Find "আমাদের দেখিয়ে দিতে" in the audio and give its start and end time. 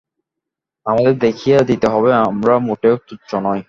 0.85-1.87